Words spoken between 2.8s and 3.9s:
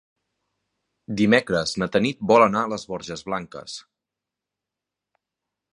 Borges Blanques.